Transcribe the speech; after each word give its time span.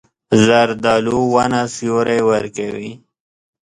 زردالو 0.43 1.17
ونه 1.33 1.61
سیوری 1.75 2.19
ورکوي. 2.29 2.91